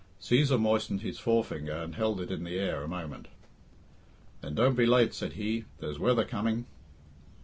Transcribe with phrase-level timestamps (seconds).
[0.19, 3.27] Cæsar moistened his forefinger and held it in the air a moment.
[4.41, 6.65] "Then don't be late," said he, "there's weather coming."